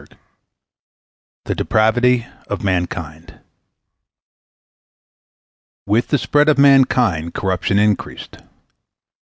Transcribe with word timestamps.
THE 1.45 1.53
DEPRAVITY 1.53 2.25
OF 2.47 2.63
MANKIND 2.63 3.39
With 5.85 6.07
the 6.07 6.17
spread 6.17 6.49
of 6.49 6.57
mankind 6.57 7.35
corruption 7.35 7.77
increased. 7.77 8.37